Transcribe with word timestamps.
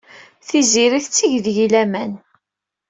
Tiziri 0.47 0.99
tetteg 1.05 1.33
deg-i 1.45 1.67
laman. 1.73 2.11